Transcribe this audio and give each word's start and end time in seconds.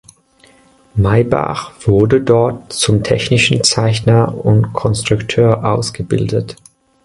Maybach 0.97 1.73
wurde 1.85 2.21
dort 2.21 2.73
zum 2.73 3.03
technischen 3.03 3.63
Zeichner 3.63 4.33
und 4.43 4.73
Konstrukteur 4.73 5.63
ausgebildet. 5.63 6.55